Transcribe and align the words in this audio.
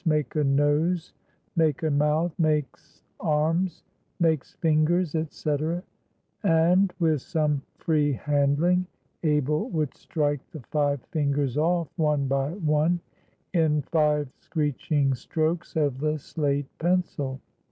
Make 0.03 0.35
a 0.35 0.43
nose. 0.43 1.13
Make 1.55 1.83
a 1.83 1.91
mouth. 1.91 2.33
Make's 2.39 3.03
arms. 3.19 3.83
Make's 4.19 4.53
fingers," 4.55 5.13
etc. 5.13 5.83
And, 6.41 6.91
with 6.99 7.21
some 7.21 7.61
"free 7.75 8.13
handling," 8.13 8.87
Abel 9.23 9.69
would 9.69 9.93
strike 9.95 10.41
the 10.49 10.61
five 10.71 11.03
fingers 11.11 11.55
off, 11.55 11.87
one 11.97 12.25
by 12.27 12.49
one, 12.53 12.99
in 13.53 13.83
five 13.83 14.27
screeching 14.39 15.13
strokes 15.13 15.75
of 15.75 15.99
the 15.99 16.17
slate 16.17 16.65
pencil. 16.79 17.39